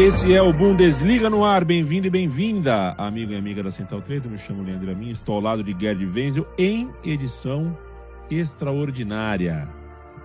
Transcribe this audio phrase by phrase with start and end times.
[0.00, 1.62] Esse é o Bundesliga no ar.
[1.62, 4.24] Bem-vindo e bem-vinda, amigo e amiga da Central 3.
[4.24, 7.76] Eu me chamo Leandro Amin, estou ao lado de Gerd Wenzel em edição
[8.30, 9.68] extraordinária.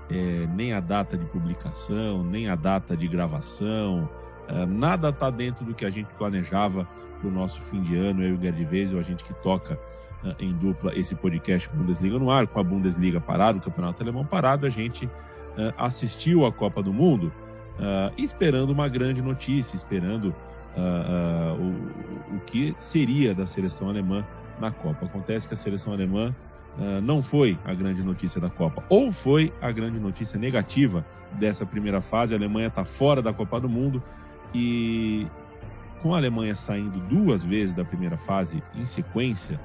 [0.09, 4.09] É, nem a data de publicação, nem a data de gravação,
[4.47, 6.87] é, nada está dentro do que a gente planejava
[7.19, 8.23] para o nosso fim de ano.
[8.23, 9.77] Eu e o Gerd Wenzel, a gente que toca
[10.23, 14.25] é, em dupla esse podcast Bundesliga no ar, com a Bundesliga parada, o Campeonato Alemão
[14.25, 15.09] parado, a gente
[15.57, 17.29] é, assistiu a Copa do Mundo
[17.79, 24.25] uh, esperando uma grande notícia, esperando uh, uh, o, o que seria da seleção alemã
[24.59, 25.05] na Copa.
[25.05, 26.33] Acontece que a seleção alemã
[27.01, 32.01] não foi a grande notícia da Copa, ou foi a grande notícia negativa dessa primeira
[32.01, 32.33] fase.
[32.33, 34.03] A Alemanha está fora da Copa do Mundo
[34.53, 35.25] e
[36.01, 39.59] com a Alemanha saindo duas vezes da primeira fase em sequência,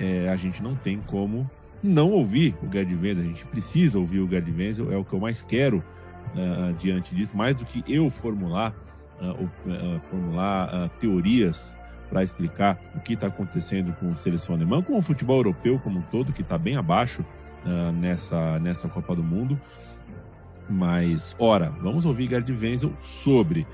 [0.00, 1.48] é, a gente não tem como
[1.82, 3.22] não ouvir o Gerd Wenzel.
[3.22, 5.80] A gente precisa ouvir o Gerd Wenzel, é o que eu mais quero
[6.34, 8.74] uh, diante disso, mais do que eu formular,
[9.20, 11.74] uh, formular teorias
[12.08, 16.00] para explicar o que está acontecendo com a seleção alemã, com o futebol europeu como
[16.00, 17.24] um todo, que está bem abaixo
[18.00, 19.60] nessa, nessa Copa do Mundo.
[20.68, 23.64] Mas, ora, vamos ouvir Gerd Wenzel sobre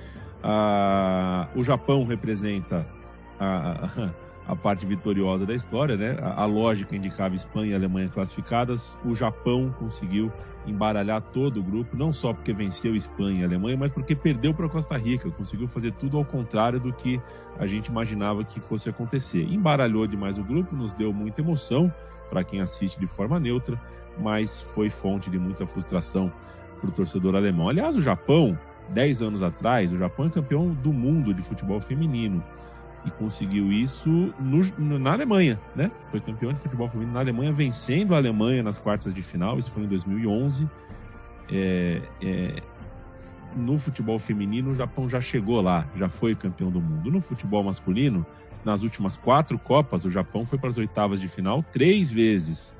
[1.54, 2.86] o Japão representa
[3.40, 6.16] a a parte vitoriosa da história, né?
[6.22, 8.96] A, a, lógica indicava Espanha e Alemanha classificadas.
[9.04, 10.30] O Japão conseguiu
[10.66, 14.68] embaralhar todo o grupo, não só porque venceu Espanha e Alemanha, mas porque perdeu para
[14.68, 15.28] Costa Rica.
[15.30, 17.20] Conseguiu fazer tudo ao contrário do que
[17.58, 19.42] a gente imaginava que fosse acontecer.
[19.42, 21.92] Embaralhou demais o grupo, nos deu muita emoção
[22.30, 23.80] para quem assiste de forma neutra,
[24.18, 26.32] mas foi fonte de muita frustração
[26.80, 27.68] para o torcedor alemão.
[27.68, 28.56] Aliás, o Japão,
[28.90, 32.42] 10 anos atrás, o Japão é campeão do mundo de futebol feminino
[33.06, 35.90] e conseguiu isso no, na Alemanha, né?
[36.10, 39.56] Foi campeão de futebol feminino na Alemanha, vencendo a Alemanha nas quartas de final.
[39.58, 40.68] Isso foi em 2011.
[41.48, 42.62] É, é,
[43.54, 47.10] no futebol feminino, o Japão já chegou lá, já foi campeão do mundo.
[47.10, 48.26] No futebol masculino,
[48.64, 52.74] nas últimas quatro Copas, o Japão foi para as oitavas de final três vezes.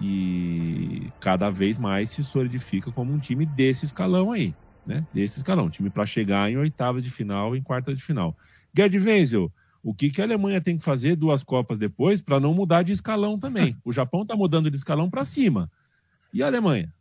[0.00, 4.52] E cada vez mais se solidifica como um time desse escalão aí,
[4.84, 5.06] né?
[5.14, 8.36] Desse escalão, time para chegar em oitavas de final, em quartas de final.
[8.76, 12.52] Gerd Wenzel, o que, que a Alemanha tem que fazer duas Copas depois para não
[12.52, 13.76] mudar de escalão também?
[13.84, 15.70] O Japão está mudando de escalão para cima.
[16.32, 16.92] E a Alemanha?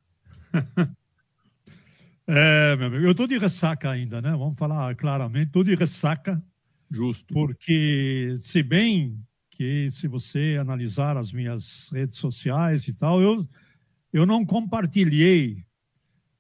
[2.28, 4.32] É, meu amigo, eu estou de ressaca ainda, né?
[4.32, 6.44] Vamos falar claramente, estou de ressaca.
[6.90, 7.32] Justo.
[7.32, 13.48] Porque, se bem que se você analisar as minhas redes sociais e tal, eu,
[14.12, 15.64] eu não compartilhei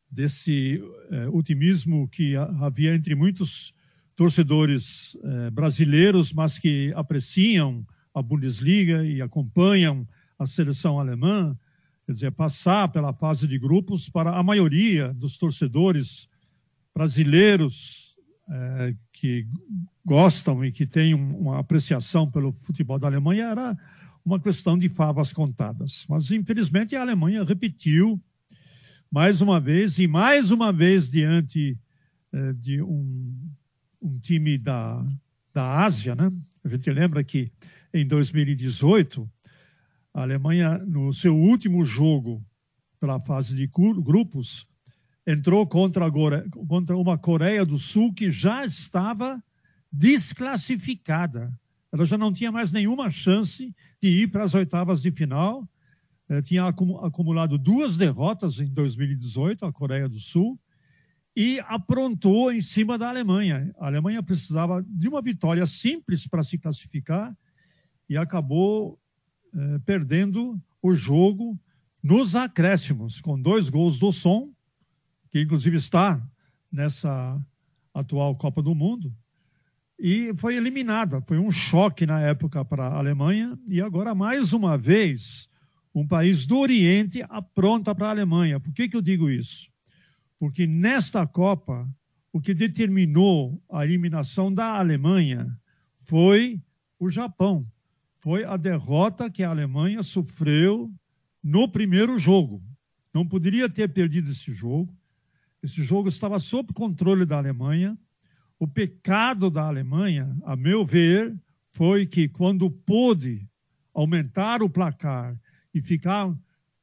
[0.09, 0.81] desse
[1.11, 3.71] é, otimismo que havia entre muitos
[4.15, 10.07] torcedores eh, brasileiros, mas que apreciam a Bundesliga e acompanham
[10.39, 11.57] a seleção alemã,
[12.05, 16.29] quer dizer, passar pela fase de grupos para a maioria dos torcedores
[16.93, 18.17] brasileiros
[18.49, 19.47] eh, que
[20.05, 23.77] gostam e que têm uma apreciação pelo futebol da Alemanha era
[24.23, 26.05] uma questão de favas contadas.
[26.09, 28.21] Mas, infelizmente, a Alemanha repetiu
[29.11, 31.77] mais uma vez e mais uma vez diante
[32.31, 33.33] eh, de um
[34.05, 35.03] um time da,
[35.53, 36.31] da Ásia, né?
[36.63, 37.51] A gente lembra que
[37.93, 39.29] em 2018,
[40.13, 42.45] a Alemanha, no seu último jogo
[42.99, 44.67] pela fase de grupos,
[45.25, 46.05] entrou contra,
[46.67, 49.43] contra uma Coreia do Sul que já estava
[49.91, 51.51] desclassificada.
[51.91, 55.67] Ela já não tinha mais nenhuma chance de ir para as oitavas de final.
[56.29, 60.59] Eh, tinha acumulado duas derrotas em 2018, a Coreia do Sul,
[61.35, 63.73] e aprontou em cima da Alemanha.
[63.77, 67.35] A Alemanha precisava de uma vitória simples para se classificar
[68.09, 68.97] e acabou
[69.53, 71.59] eh, perdendo o jogo
[72.01, 74.53] nos acréscimos, com dois gols do Som,
[75.29, 76.21] que inclusive está
[76.71, 77.43] nessa
[77.93, 79.13] atual Copa do Mundo,
[79.99, 81.21] e foi eliminada.
[81.21, 85.49] Foi um choque na época para a Alemanha, e agora, mais uma vez,
[85.93, 88.59] um país do Oriente apronta para a Alemanha.
[88.59, 89.71] Por que, que eu digo isso?
[90.45, 91.89] Porque nesta Copa
[92.31, 95.59] o que determinou a eliminação da Alemanha
[96.05, 96.61] foi
[96.99, 97.65] o Japão.
[98.19, 100.93] Foi a derrota que a Alemanha sofreu
[101.41, 102.61] no primeiro jogo.
[103.11, 104.95] Não poderia ter perdido esse jogo.
[105.63, 107.97] Esse jogo estava sob controle da Alemanha.
[108.59, 111.35] O pecado da Alemanha, a meu ver,
[111.71, 113.49] foi que quando pôde
[113.91, 115.35] aumentar o placar
[115.73, 116.31] e ficar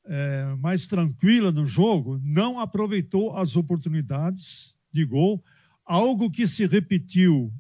[0.05, 5.43] é, mais tranquila no jogo, não aproveitou as oportunidades de gol,
[5.85, 7.53] algo que se repetiu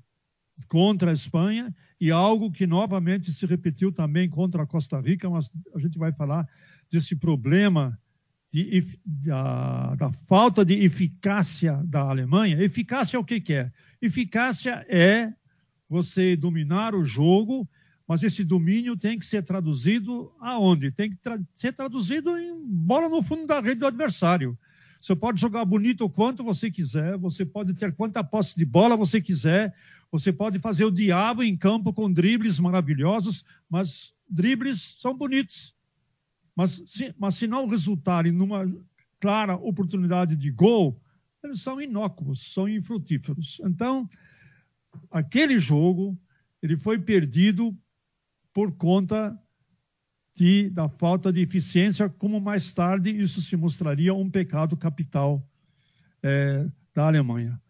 [0.68, 5.50] contra a Espanha e algo que novamente se repetiu também contra a Costa Rica, mas
[5.74, 6.48] a gente vai falar
[6.90, 7.98] desse problema
[8.52, 12.62] de, da, da, falta de eficácia da Alemanha.
[12.62, 13.72] Eficácia é o que, que é?
[14.00, 15.32] Eficácia é
[15.88, 17.68] você dominar o jogo,
[18.06, 20.90] mas esse domínio tem que ser traduzido aonde?
[20.90, 24.58] Tem que tra ser traduzido em bola no fundo da rede do adversário.
[25.00, 28.96] Você pode jogar bonito o quanto você quiser, você pode ter quanta posse de bola
[28.96, 29.74] você quiser,
[30.10, 35.74] você pode fazer o diabo em campo com dribles maravilhosos, mas dribles são bonitos.
[36.54, 38.70] Mas se, mas se não resultarem numa
[39.18, 41.00] clara oportunidade de gol,
[41.42, 43.60] eles são inócuos, são infrutíferos.
[43.64, 44.08] Então,
[45.10, 46.16] aquele jogo
[46.62, 47.76] ele foi perdido
[48.52, 49.38] por conta
[50.34, 55.46] de, da falta de eficiência, como mais tarde isso se mostraria um pecado capital
[56.22, 57.60] é, da Alemanha.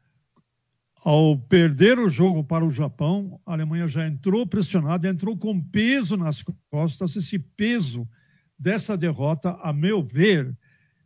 [1.05, 6.17] Ao perder o jogo para o Japão, a Alemanha já entrou pressionada, entrou com peso
[6.17, 7.17] nas costas.
[7.17, 8.08] Esse peso
[8.56, 10.56] dessa derrota, a meu ver,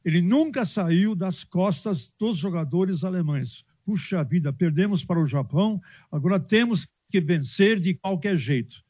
[0.05, 5.81] ele nunca saiu das costas dos jogadores alemães puxa vida, perdemos para o Japão,
[6.11, 8.84] agora temos que vencer de qualquer jeito.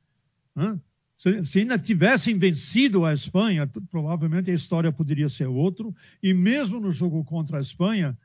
[1.16, 5.86] Se ainda tivessem vencido a Espanha, provavelmente a história poderia ser outra.
[6.22, 8.16] E mesmo no jogo contra a Espanha,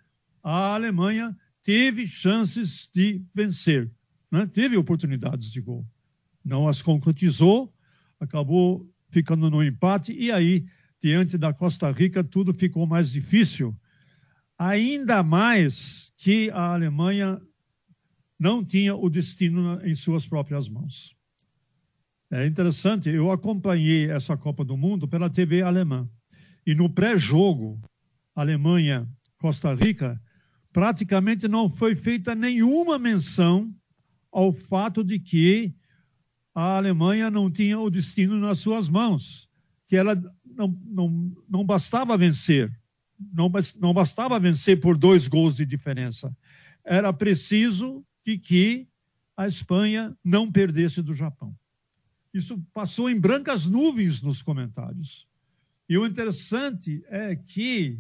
[0.43, 3.89] a Alemanha teve chances de vencer,
[4.29, 4.49] né?
[4.51, 5.85] teve oportunidades de gol.
[6.43, 7.73] Não as concretizou,
[8.19, 10.65] acabou ficando no empate, e aí,
[11.01, 13.75] diante da Costa Rica, tudo ficou mais difícil.
[14.57, 17.41] Ainda mais que a Alemanha
[18.39, 21.15] não tinha o destino em suas próprias mãos.
[22.31, 26.09] É interessante, eu acompanhei essa Copa do Mundo pela TV alemã.
[26.65, 27.77] E no pré-jogo,
[28.33, 30.17] Alemanha-Costa Rica,
[30.71, 33.75] praticamente não foi feita nenhuma menção
[34.31, 35.75] ao fato de que
[36.55, 39.49] a Alemanha não tinha o destino nas suas mãos,
[39.85, 42.71] que ela não, não, não bastava vencer,
[43.19, 46.33] não, não bastava vencer por dois gols de diferença.
[46.81, 48.87] Era preciso que, que
[49.35, 51.53] a Espanha não perdesse do Japão.
[52.33, 55.27] Isso passou em brancas nuvens nos comentários.
[55.87, 57.99] E o interessante é que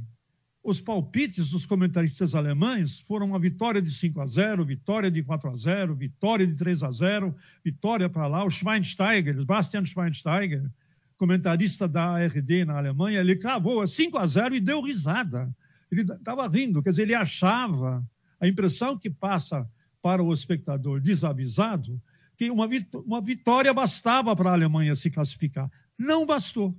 [0.63, 5.49] os palpites dos comentaristas alemães foram uma vitória de 5 a 0, vitória de 4
[5.49, 7.35] a 0, vitória de 3 a 0,
[7.65, 8.45] vitória para lá.
[8.45, 10.69] O Schweinsteiger, Bastian Schweinsteiger,
[11.17, 15.53] comentarista da ARD na Alemanha, ele cravou 5 a 0 e deu risada.
[15.91, 18.07] Ele estava rindo, quer dizer, ele achava,
[18.39, 19.67] a impressão que passa
[20.01, 22.01] para o espectador desavisado,
[22.41, 22.67] que uma,
[23.05, 25.69] uma vitória bastava para a Alemanha se classificar.
[25.95, 26.75] Não bastou.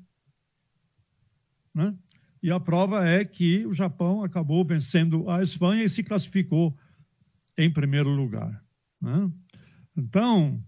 [1.72, 1.94] Né?
[2.42, 6.76] E a prova é que o Japão acabou vencendo a Espanha e se classificou
[7.56, 8.60] em primeiro lugar.
[9.00, 9.30] Né?
[9.96, 10.60] Então,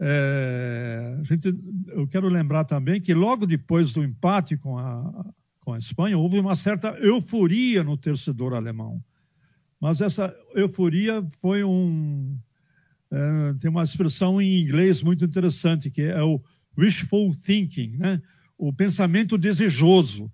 [0.00, 1.54] é, gente,
[1.88, 6.38] eu quero lembrar também que logo depois do empate com a, com a Espanha, houve
[6.38, 9.04] uma certa euforia no torcedor alemão.
[9.78, 12.38] Mas essa euforia foi um.
[13.10, 16.42] É, tem uma expressão em inglês muito interessante, que é o
[16.76, 18.20] wishful thinking, né?
[18.56, 20.30] o pensamento desejoso.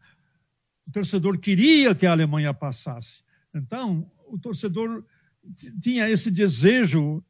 [0.86, 3.22] O torcedor queria que a Alemanha passasse.
[3.54, 5.04] Então, o torcedor
[5.80, 7.22] tinha esse desejo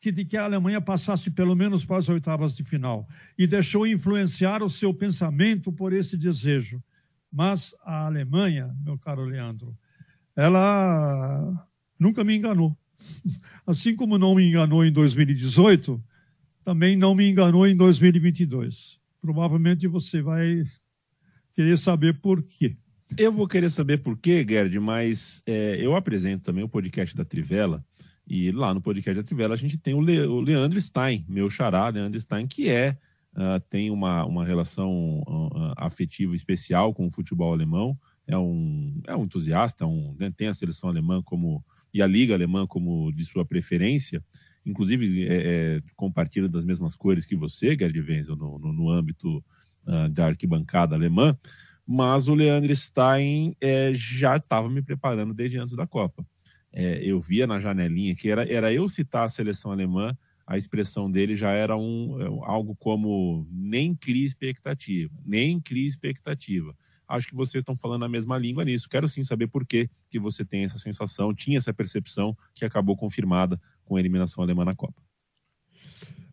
[0.00, 3.86] que, de que a Alemanha passasse pelo menos para as oitavas de final e deixou
[3.86, 6.82] influenciar o seu pensamento por esse desejo.
[7.30, 9.76] Mas a Alemanha, meu caro Leandro,
[10.34, 11.68] ela
[11.98, 12.76] nunca me enganou.
[13.66, 16.02] Assim como não me enganou em 2018,
[16.62, 18.98] também não me enganou em 2022.
[19.20, 20.64] Provavelmente você vai
[21.54, 22.76] querer saber por quê.
[23.16, 27.24] Eu vou querer saber por quê, Gerd, mas é, eu apresento também o podcast da
[27.24, 27.84] Trivela
[28.28, 31.48] e lá no podcast da Tivela a gente tem o, Le, o Leandro Stein, meu
[31.48, 32.98] xará, Leandro Stein, que é
[33.32, 39.16] uh, tem uma, uma relação uh, afetiva especial com o futebol alemão, é um, é
[39.16, 43.24] um entusiasta, um, né, tem a seleção alemã como e a liga alemã como de
[43.24, 44.22] sua preferência,
[44.64, 49.38] inclusive é, é, compartilha das mesmas cores que você, Gerd Wenzel, no, no, no âmbito
[49.86, 51.36] uh, da arquibancada alemã,
[51.86, 56.26] mas o Leandro Stein é, já estava me preparando desde antes da Copa.
[56.72, 60.16] é, eu via na janelinha que era, era eu citar a seleção alemã,
[60.46, 66.74] a expressão dele já era um, é, algo como nem cria expectativa, nem cria expectativa.
[67.08, 68.88] Acho que vocês estão falando a mesma língua nisso.
[68.88, 72.96] Quero sim saber por que, que você tem essa sensação, tinha essa percepção que acabou
[72.96, 75.02] confirmada com a eliminação alemã na Copa.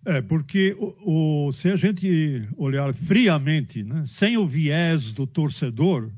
[0.04, 6.14] É, porque o, o, se a gente olhar friamente, né, sem o viés do torcedor,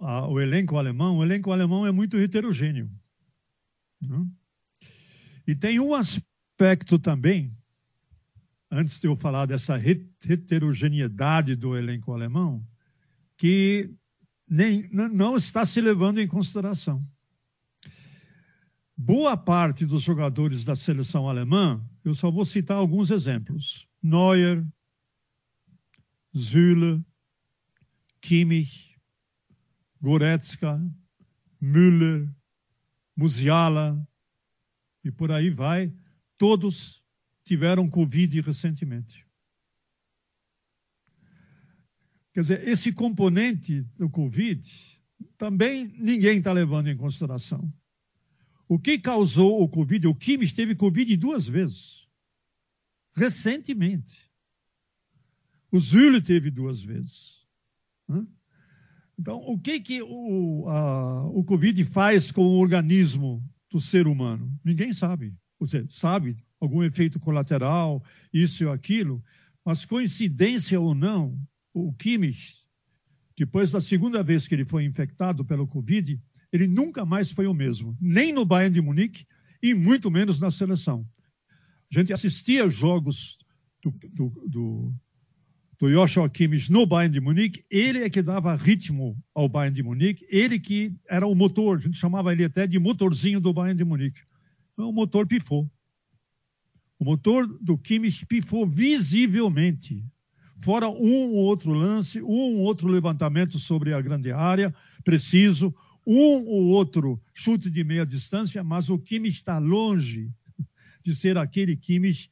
[0.00, 2.90] a, o elenco alemão, o elenco alemão é muito heterogêneo.
[4.00, 4.26] Né?
[5.46, 7.54] E tem um aspecto também,
[8.70, 12.66] antes de eu falar dessa heterogeneidade do elenco alemão,
[13.44, 13.94] que
[14.48, 17.06] nem, não está se levando em consideração.
[18.96, 24.66] Boa parte dos jogadores da seleção alemã, eu só vou citar alguns exemplos: Neuer,
[26.34, 27.04] Süle,
[28.18, 28.98] Kimmich,
[30.00, 30.80] Goretzka,
[31.60, 32.26] Müller,
[33.14, 34.08] Musiala
[35.04, 35.92] e por aí vai,
[36.38, 37.04] todos
[37.44, 39.23] tiveram Covid recentemente.
[42.34, 44.68] Quer dizer, esse componente do Covid
[45.38, 47.72] também ninguém está levando em consideração.
[48.68, 50.08] O que causou o Covid?
[50.08, 52.08] O Kimmich teve Covid duas vezes.
[53.14, 54.28] Recentemente.
[55.70, 57.46] O Zülle teve duas vezes.
[59.16, 64.52] Então, o que, que o, a, o Covid faz com o organismo do ser humano?
[64.64, 65.36] Ninguém sabe.
[65.60, 69.22] Você sabe algum efeito colateral, isso ou aquilo,
[69.64, 71.38] mas coincidência ou não,
[71.74, 72.64] o Kimmich,
[73.36, 76.18] depois da segunda vez que ele foi infectado pelo Covid,
[76.52, 79.26] ele nunca mais foi o mesmo, nem no Bayern de Munique
[79.60, 81.04] e muito menos na seleção.
[81.92, 83.38] A gente assistia jogos
[83.82, 84.94] do, do, do,
[85.78, 89.82] do Joshua Kimmich no Bayern de Munique, ele é que dava ritmo ao Bayern de
[89.82, 93.76] Munique, ele que era o motor, a gente chamava ele até de motorzinho do Bayern
[93.76, 94.20] de Munique.
[94.76, 95.68] O motor pifou.
[96.98, 100.04] O motor do Kimmich pifou visivelmente
[100.64, 105.74] fora um ou outro lance, um ou outro levantamento sobre a grande área, preciso,
[106.06, 110.30] um ou outro chute de meia distância, mas o Kimmich está longe
[111.02, 112.30] de ser aquele Kimmich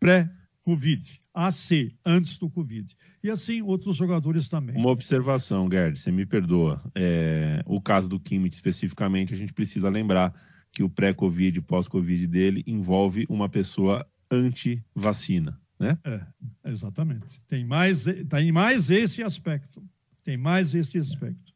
[0.00, 2.96] pré-Covid, AC, antes do Covid.
[3.22, 4.74] E assim outros jogadores também.
[4.74, 6.80] Uma observação, Gerd, você me perdoa.
[6.94, 10.32] É, o caso do Kimmich especificamente, a gente precisa lembrar
[10.72, 15.98] que o pré-Covid e pós-Covid dele envolve uma pessoa anti-vacina né?
[16.04, 17.40] É, exatamente.
[17.48, 19.82] Tem mais, tem mais esse aspecto.
[20.22, 21.52] Tem mais esse aspecto.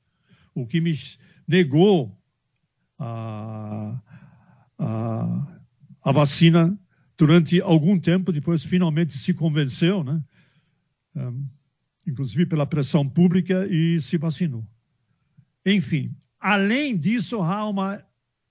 [0.52, 0.92] O que me
[1.46, 2.18] negou
[2.98, 4.00] a,
[4.76, 5.58] a,
[6.02, 6.76] a vacina
[7.16, 10.22] durante algum tempo, depois finalmente se convenceu, né?
[11.14, 11.46] Um,
[12.06, 14.66] inclusive pela pressão pública, e se vacinou.
[15.64, 17.62] Enfim, além disso, há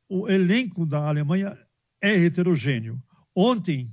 [0.09, 1.57] o elenco da Alemanha
[2.01, 3.01] é heterogêneo.
[3.33, 3.91] Ontem,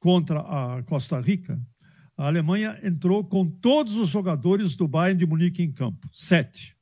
[0.00, 1.60] contra a Costa Rica,
[2.16, 6.76] a Alemanha entrou com todos os jogadores do Bayern de Munique em campo, sete,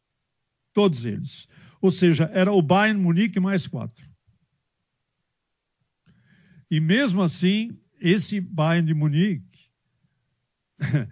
[0.73, 1.47] todos eles.
[1.81, 4.05] Ou seja, era o Bayern Munique mais quatro.
[6.71, 9.69] E mesmo assim, esse Bayern de Munique,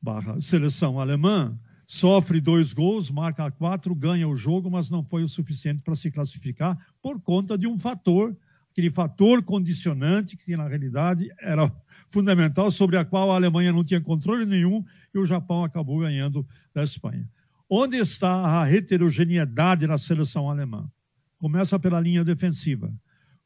[0.00, 5.28] barra seleção alemã, sofre dois gols, marca quatro, ganha o jogo, mas não foi o
[5.28, 8.36] suficiente para se classificar por conta de um fator
[8.80, 11.70] aquele fator condicionante que na realidade era
[12.08, 14.82] fundamental, sobre a qual a Alemanha não tinha controle nenhum
[15.14, 17.28] e o Japão acabou ganhando da Espanha.
[17.68, 20.90] Onde está a heterogeneidade na seleção alemã?
[21.38, 22.92] Começa pela linha defensiva.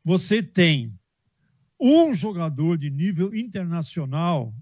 [0.04, 0.96] Você tem
[1.78, 4.54] um jogador de nível internacional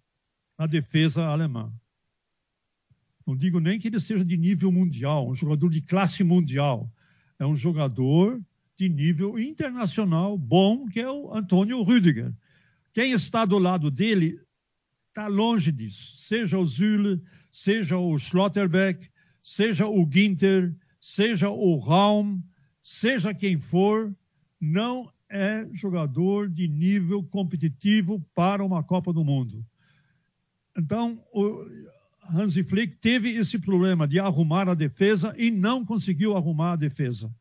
[0.58, 1.72] na defesa alemã.
[3.26, 6.90] Não digo nem que ele seja de nível mundial, um jogador de classe mundial.
[7.38, 8.40] É um jogador
[8.82, 12.32] de nível internacional bom, que é o Antônio Rüdiger.
[12.92, 14.40] Quem está do lado dele
[15.08, 16.16] está longe disso.
[16.16, 19.08] Seja o Zülle, seja o Schlotterbeck,
[19.40, 22.42] seja o Ginter, seja o Raum,
[22.82, 24.12] seja quem for,
[24.60, 29.64] não é jogador de nível competitivo para uma Copa do Mundo.
[30.76, 31.64] Então, o
[32.30, 37.32] Hansi Flick teve esse problema de arrumar a defesa e não conseguiu arrumar a defesa.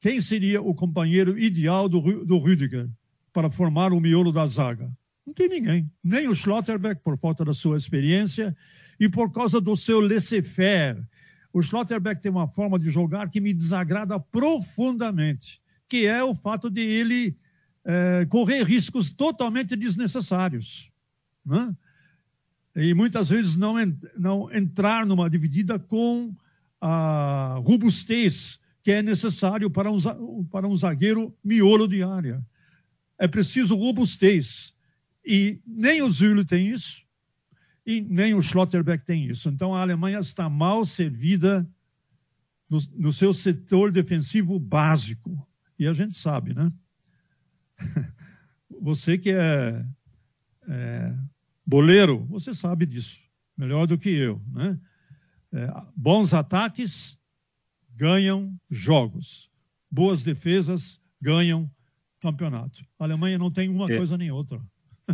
[0.00, 2.88] Quem seria o companheiro ideal do, do Rüdiger
[3.32, 4.90] para formar o miolo da zaga?
[5.26, 5.90] Não tem ninguém.
[6.02, 8.56] Nem o Schlotterbeck, por falta da sua experiência
[8.98, 11.04] e por causa do seu laissez-faire.
[11.52, 16.70] O Schlotterbeck tem uma forma de jogar que me desagrada profundamente, que é o fato
[16.70, 17.36] de ele
[17.84, 20.90] é, correr riscos totalmente desnecessários.
[21.44, 21.76] Né?
[22.74, 23.74] E muitas vezes não,
[24.16, 26.34] não entrar numa dividida com
[26.80, 28.58] a robustez
[28.90, 32.44] que é necessário para um, para um zagueiro miolo de área.
[33.16, 34.74] É preciso robustez.
[35.24, 37.06] E nem o Zülle tem isso,
[37.86, 39.48] e nem o Schlotterbeck tem isso.
[39.48, 41.64] Então a Alemanha está mal servida
[42.68, 45.46] no, no seu setor defensivo básico.
[45.78, 46.72] E a gente sabe, né?
[48.82, 49.86] Você que é,
[50.66, 51.14] é
[51.64, 53.20] boleiro, você sabe disso,
[53.56, 54.80] melhor do que eu, né?
[55.52, 57.19] É, bons ataques
[58.00, 59.50] ganham jogos,
[59.90, 61.70] boas defesas ganham
[62.18, 62.82] campeonato.
[62.98, 63.96] A Alemanha não tem uma é.
[63.98, 64.58] coisa nem outra.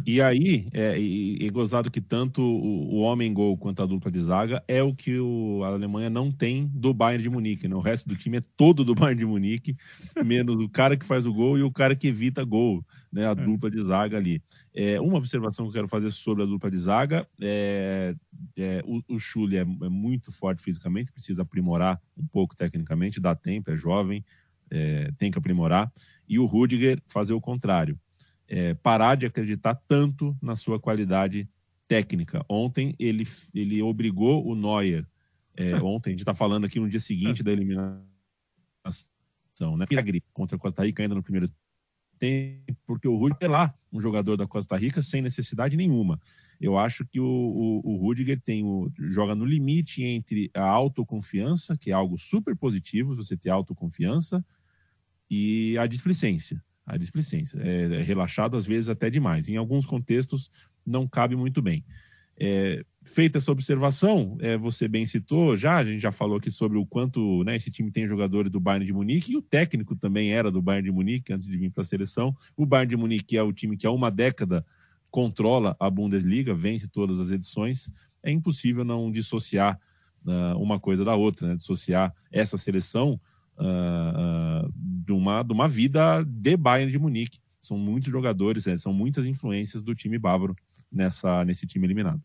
[0.05, 4.21] E aí, é, e, e gozado que tanto o, o homem-gol quanto a dupla de
[4.21, 7.69] zaga é o que o, a Alemanha não tem do Bayern de Munique.
[7.69, 7.75] Né?
[7.75, 9.77] O resto do time é todo do Bayern de Munique,
[10.25, 13.27] menos o cara que faz o gol e o cara que evita gol, né?
[13.27, 13.35] a é.
[13.35, 14.43] dupla de zaga ali.
[14.75, 18.15] É, uma observação que eu quero fazer sobre a dupla de zaga é,
[18.57, 23.35] é o, o Schulli é, é, muito forte fisicamente, precisa aprimorar um pouco tecnicamente, dá
[23.35, 24.25] tempo, é jovem,
[24.71, 25.93] é, tem que aprimorar.
[26.29, 27.99] E o Rudiger fazer o contrário
[28.49, 31.49] é, parar de acreditar tanto na sua qualidade
[31.89, 32.45] técnica.
[32.49, 33.25] Ontem ele,
[33.55, 35.07] ele obrigou o Neuer.
[35.57, 38.07] É, ontem, a gente está falando aqui no dia seguinte da eliminação,
[39.77, 39.85] né?
[39.91, 41.51] Milagre contra a Costa Rica ainda no primeiro
[42.19, 46.19] tempo, porque o Rudiger é lá, um jogador da Costa Rica sem necessidade nenhuma.
[46.59, 51.77] Eu acho que o, o, o Rudiger tem o, joga no limite entre a autoconfiança,
[51.77, 54.43] que é algo super positivo, você ter autoconfiança,
[55.29, 57.59] e a displicência a displicência.
[57.61, 59.49] É, é, relaxado, às vezes, até demais.
[59.49, 60.51] Em alguns contextos,
[60.87, 61.85] não cabe muito bem.
[62.39, 66.77] É, feita essa observação, é, você bem citou, já a gente já falou aqui sobre
[66.77, 70.33] o quanto né, esse time tem jogadores do Bayern de Munique, e o técnico também
[70.33, 72.35] era do Bayern de Munique antes de vir para a seleção.
[72.57, 74.65] O Bayern de Munique é o time que há uma década
[75.11, 77.91] controla a Bundesliga, vence todas as edições.
[78.23, 79.79] É impossível não dissociar
[80.27, 81.55] uh, uma coisa da outra, né?
[81.55, 83.19] dissociar essa seleção
[83.59, 87.39] uh, uh, de, uma, de uma vida de Bayern de Munique.
[87.61, 90.55] São muitos jogadores, né, são muitas influências do time bávaro
[90.91, 92.23] nessa, nesse time eliminado.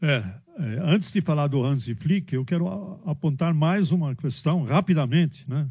[0.00, 0.16] É,
[0.58, 2.68] é, antes de falar do Hansi Flick, eu quero
[3.04, 5.48] apontar mais uma questão rapidamente.
[5.48, 5.68] Né?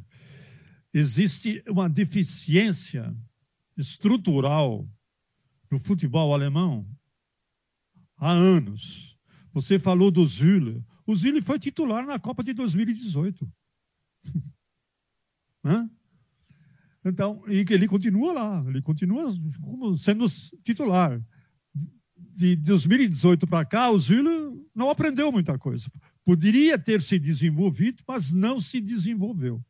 [0.94, 3.16] Existe uma deficiência
[3.78, 4.88] estrutural
[5.72, 6.88] no futebol alemão
[8.18, 9.18] há anos.
[9.54, 10.84] Você falou do Zülle.
[11.06, 13.50] O Zülle foi titular na Copa de 2018.
[15.66, 15.90] Né?
[17.04, 19.28] Então, e ele continua lá, ele continua
[19.98, 20.26] sendo
[20.64, 21.20] titular.
[22.36, 25.90] De 2018 para cá, o Zülle não aprendeu muita coisa.
[26.24, 29.64] Poderia ter se desenvolvido, mas não se desenvolveu.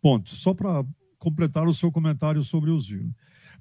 [0.00, 0.36] Ponto.
[0.36, 0.84] Só para
[1.18, 3.14] completar o seu comentário sobre o Zülle.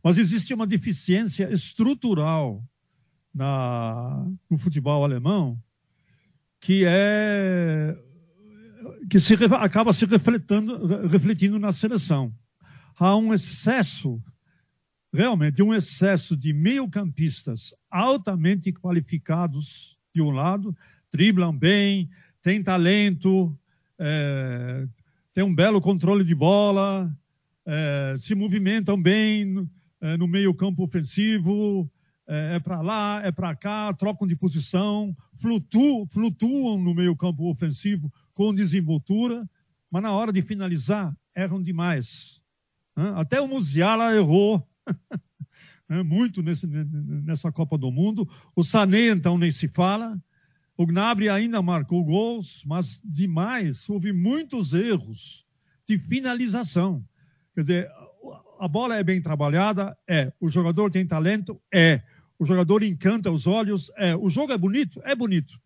[0.04, 2.64] Mas existe uma deficiência estrutural
[3.34, 5.62] na, no futebol alemão
[6.60, 7.96] que é
[9.10, 12.34] que se, acaba se refletindo, na seleção.
[13.00, 14.22] Há um excesso,
[15.14, 20.76] realmente, um excesso de meio-campistas altamente qualificados, de um lado,
[21.12, 22.10] driblam bem,
[22.42, 23.58] têm talento,
[24.00, 24.88] é,
[25.34, 27.16] têm um belo controle de bola,
[27.66, 29.70] é, se movimentam bem
[30.02, 31.90] é, no meio-campo ofensivo,
[32.28, 38.12] é, é para lá, é para cá, trocam de posição, flutuam, flutuam no meio-campo ofensivo
[38.38, 39.50] com desenvoltura,
[39.90, 42.40] mas na hora de finalizar, erram demais.
[43.16, 44.64] Até o Musiala errou
[46.06, 48.30] muito nesse, nessa Copa do Mundo.
[48.56, 50.22] O Sané, então, nem se fala.
[50.78, 53.90] O Gnabry ainda marcou gols, mas demais.
[53.90, 55.44] Houve muitos erros
[55.88, 57.04] de finalização.
[57.56, 57.90] Quer dizer,
[58.60, 59.98] a bola é bem trabalhada?
[60.08, 60.32] É.
[60.40, 61.60] O jogador tem talento?
[61.74, 62.04] É.
[62.38, 63.92] O jogador encanta os olhos?
[63.98, 64.16] É.
[64.16, 65.02] O jogo é bonito?
[65.04, 65.60] É bonito.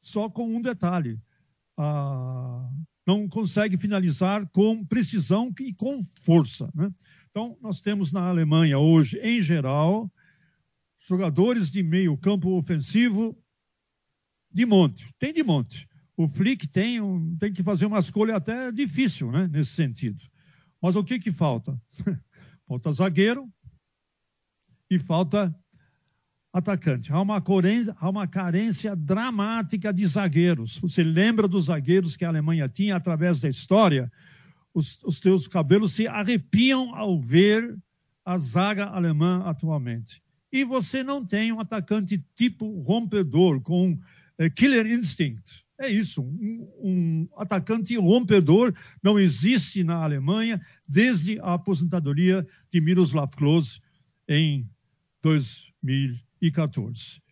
[0.00, 1.18] Só com um detalhe
[1.76, 2.70] ah,
[3.06, 6.70] não consegue finalizar com precisão e com força.
[6.74, 6.90] Né?
[7.30, 10.10] Então, nós temos na Alemanha hoje, em geral,
[11.06, 13.36] jogadores de meio campo ofensivo
[14.50, 15.12] de monte.
[15.18, 15.88] Tem de monte.
[16.16, 20.22] O Flick tem, um, tem que fazer uma escolha até difícil né, nesse sentido.
[20.80, 21.80] Mas o que, que falta?
[22.66, 23.52] falta zagueiro
[24.88, 25.54] e falta
[26.54, 27.12] atacante.
[27.12, 30.78] Há uma, carência, há uma carência dramática de zagueiros.
[30.78, 34.10] Você lembra dos zagueiros que a Alemanha tinha através da história?
[34.72, 37.76] Os, os teus cabelos se arrepiam ao ver
[38.24, 40.22] a zaga alemã atualmente.
[40.52, 43.98] E você não tem um atacante tipo rompedor, com
[44.38, 45.64] é, killer instinct.
[45.76, 53.32] É isso, um, um, atacante rompedor não existe na Alemanha desde a aposentadoria de Miroslav
[53.34, 53.80] Klose
[54.28, 54.70] em
[55.20, 57.22] 2000 e 14.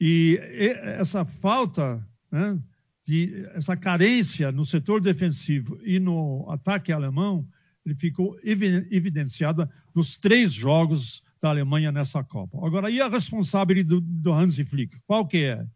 [0.00, 2.58] E essa falta né,
[3.04, 7.46] de essa carência no setor defensivo e no ataque alemão,
[7.84, 12.64] ele ficou evidenciada nos três jogos da Alemanha nessa Copa.
[12.64, 14.96] Agora, e a responsabilidade do, do Hansi Flick?
[15.06, 15.66] Qual que é?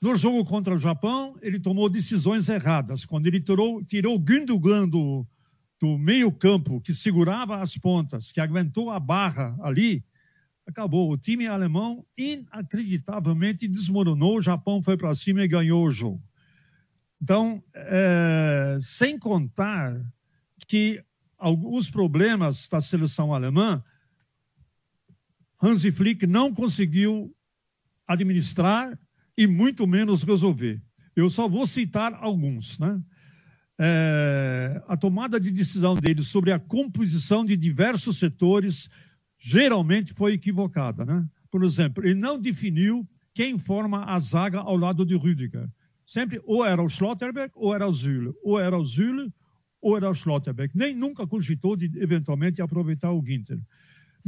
[0.00, 3.04] No jogo contra o Japão, ele tomou decisões erradas.
[3.04, 5.26] Quando ele tirou, tirou Gündogan do,
[5.80, 10.04] do meio campo, que segurava as pontas, que aguentou a barra ali,
[10.68, 11.10] acabou.
[11.10, 14.36] O time alemão inacreditavelmente desmoronou.
[14.36, 16.22] O Japão foi para cima e ganhou o jogo.
[17.20, 20.00] Então, é, sem contar
[20.66, 21.02] que
[21.38, 23.82] alguns problemas da seleção alemã,
[25.60, 27.34] Hansi Flick não conseguiu
[28.06, 28.96] administrar
[29.36, 30.80] e muito menos resolver.
[31.16, 32.78] Eu só vou citar alguns.
[32.78, 33.00] Né?
[33.78, 38.88] É, a tomada de decisão dele sobre a composição de diversos setores
[39.38, 41.04] geralmente foi equivocada.
[41.04, 41.26] Né?
[41.50, 45.68] Por exemplo, ele não definiu quem forma a zaga ao lado de Rüdiger.
[46.04, 48.32] Sempre ou era o Schlotterbeck ou era o Zülle.
[48.42, 49.32] Ou era o Zülle
[49.80, 50.76] ou era o Schlotterbeck.
[50.76, 53.58] Nem nunca cogitou de eventualmente aproveitar o Ginter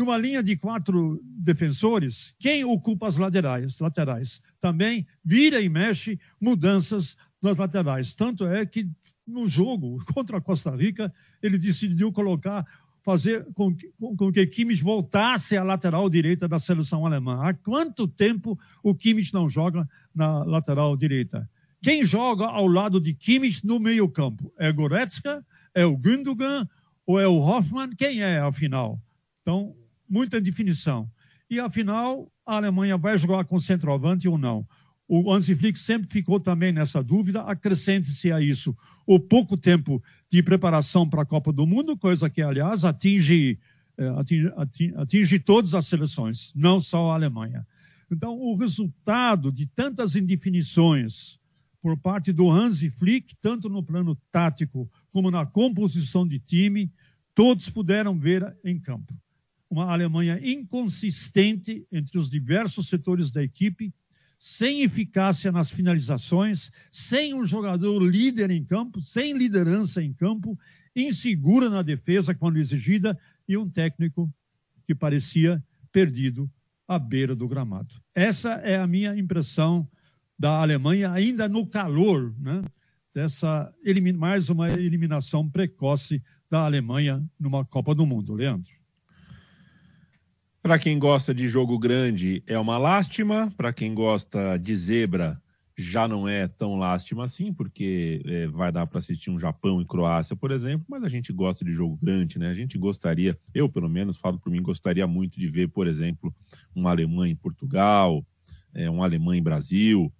[0.00, 3.78] numa linha de quatro defensores, quem ocupa as laterais?
[3.78, 4.40] laterais?
[4.58, 8.14] Também vira e mexe mudanças nas laterais.
[8.14, 8.88] Tanto é que
[9.26, 12.66] no jogo contra a Costa Rica, ele decidiu colocar,
[13.02, 17.40] fazer com, com, com que Kimmich voltasse à lateral direita da seleção alemã.
[17.42, 21.48] Há quanto tempo o Kimmich não joga na lateral direita?
[21.82, 24.52] Quem joga ao lado de Kimmich no meio-campo?
[24.58, 25.44] É Goretzka?
[25.74, 26.68] É o Gündogan?
[27.06, 27.90] Ou é o Hoffmann?
[27.96, 29.00] Quem é, afinal?
[29.40, 29.74] Então,
[30.08, 31.10] muita definição.
[31.48, 34.66] E, afinal, a Alemanha vai jogar com centroavante ou não?
[35.12, 37.42] O Hansi Flick sempre ficou também nessa dúvida.
[37.42, 42.40] Acrescente-se a isso o pouco tempo de preparação para a Copa do Mundo, coisa que,
[42.40, 43.58] aliás, atinge,
[43.98, 47.66] é, atinge, atinge, atinge todas as seleções, não só a Alemanha.
[48.08, 51.40] Então, o resultado de tantas indefinições
[51.82, 56.88] por parte do Hansi Flick, tanto no plano tático como na composição de time,
[57.34, 59.12] todos puderam ver em campo
[59.68, 63.94] uma Alemanha inconsistente entre os diversos setores da equipe,
[64.40, 70.58] sem eficácia nas finalizações, sem um jogador líder em campo, sem liderança em campo,
[70.96, 74.32] insegura na defesa quando exigida e um técnico
[74.86, 76.50] que parecia perdido
[76.88, 77.94] à beira do gramado.
[78.14, 79.86] Essa é a minha impressão
[80.38, 82.62] da Alemanha, ainda no calor né,
[83.14, 83.70] dessa
[84.16, 88.32] mais uma eliminação precoce da Alemanha numa Copa do Mundo.
[88.32, 88.79] Leandro.
[90.62, 93.50] Para quem gosta de jogo grande, é uma lástima.
[93.56, 95.40] Para quem gosta de zebra,
[95.74, 99.86] já não é tão lástima assim, porque é, vai dar para assistir um Japão e
[99.86, 100.84] Croácia, por exemplo.
[100.86, 102.50] Mas a gente gosta de jogo grande, né?
[102.50, 106.34] A gente gostaria, eu pelo menos falo por mim, gostaria muito de ver, por exemplo,
[106.76, 108.22] um Alemanha em Portugal,
[108.74, 110.12] é, um Alemanha em Brasil.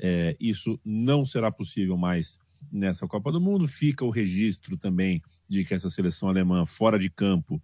[0.00, 2.38] É, isso não será possível mais
[2.70, 3.66] nessa Copa do Mundo.
[3.66, 7.60] Fica o registro também de que essa seleção alemã fora de campo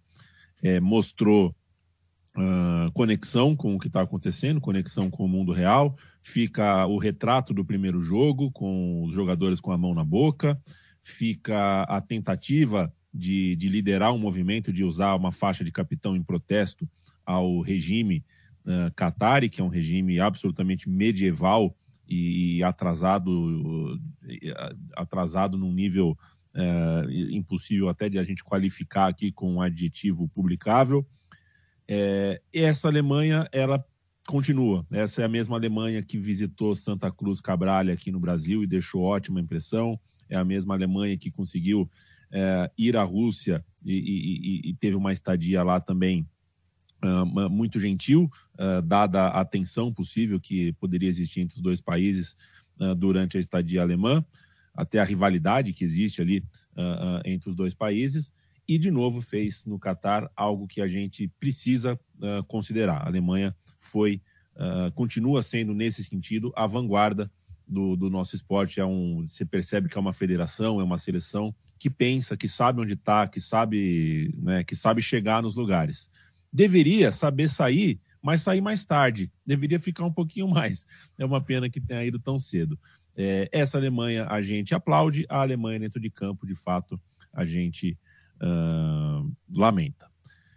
[0.61, 1.55] é, mostrou
[2.37, 5.95] uh, conexão com o que está acontecendo, conexão com o mundo real.
[6.21, 10.59] Fica o retrato do primeiro jogo, com os jogadores com a mão na boca.
[11.01, 16.23] Fica a tentativa de, de liderar um movimento, de usar uma faixa de capitão em
[16.23, 16.87] protesto
[17.25, 18.23] ao regime
[18.65, 21.75] uh, que é um regime absolutamente medieval
[22.07, 23.99] e atrasado,
[24.95, 26.15] atrasado num nível
[26.55, 31.05] uh, impossível até de a gente qualificar aqui com um adjetivo publicável.
[31.87, 33.83] É, essa Alemanha, ela
[34.27, 34.85] continua.
[34.91, 39.03] Essa é a mesma Alemanha que visitou Santa Cruz Cabralha aqui no Brasil e deixou
[39.03, 39.99] ótima impressão.
[40.29, 41.89] É a mesma Alemanha que conseguiu
[42.31, 46.27] é, ir à Rússia e, e, e, teve uma estadia lá também
[47.03, 52.35] uh, muito gentil, uh, dada a tensão possível que poderia existir entre os dois países
[52.79, 54.25] uh, durante a estadia alemã,
[54.73, 56.43] até a rivalidade que existe ali
[57.23, 58.29] entre os dois países
[58.67, 63.03] e de novo fez no Catar algo que a gente precisa uh, considerar.
[63.03, 64.21] A Alemanha foi,
[64.55, 67.31] uh, continua sendo nesse sentido a vanguarda
[67.67, 68.79] do, do, nosso esporte.
[68.79, 72.81] É um, você percebe que é uma federação, é uma seleção que pensa, que sabe
[72.81, 76.09] onde está, que sabe, né, que sabe chegar nos lugares.
[76.51, 79.31] Deveria saber sair, mas sair mais tarde.
[79.45, 80.85] Deveria ficar um pouquinho mais.
[81.17, 82.79] É uma pena que tenha ido tão cedo.
[83.15, 86.99] É, essa Alemanha a gente aplaude, a Alemanha dentro de campo, de fato,
[87.31, 87.97] a gente
[88.41, 90.09] uh, lamenta.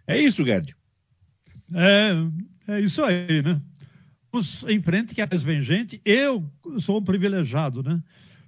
[0.07, 0.75] É isso, Gerd?
[1.73, 3.61] É, é isso aí, né?
[4.31, 6.01] Vamos em frente, que às vem gente.
[6.05, 8.01] Eu sou um privilegiado, né?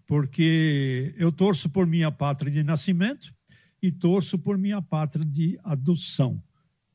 [0.06, 3.34] Porque eu torço por minha pátria de nascimento
[3.82, 6.42] e torço por minha pátria de adoção,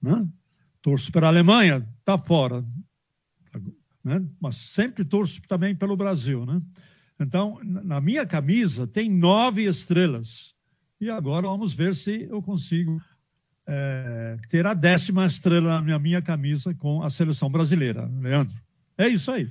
[0.01, 0.27] né?
[0.81, 2.65] Torço para a Alemanha, tá fora,
[4.05, 4.25] né?
[4.41, 6.61] Mas sempre torço também pelo Brasil, né?
[7.19, 10.56] Então, na minha camisa tem nove estrelas.
[11.01, 13.01] E agora vamos ver se eu consigo
[13.67, 18.57] é, ter a décima estrela na minha camisa com a seleção brasileira, Leandro.
[18.97, 19.51] É isso aí.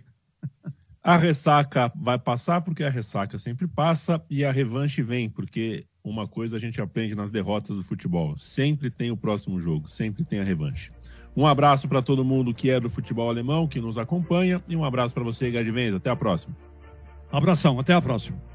[1.03, 6.27] A ressaca vai passar porque a ressaca sempre passa e a revanche vem, porque uma
[6.27, 10.39] coisa a gente aprende nas derrotas do futebol: sempre tem o próximo jogo, sempre tem
[10.39, 10.91] a revanche.
[11.37, 14.85] Um abraço para todo mundo que é do futebol alemão, que nos acompanha, e um
[14.85, 15.93] abraço para você, Gerd Venz.
[15.93, 16.55] Até a próxima.
[17.31, 18.54] Abração, até a próxima.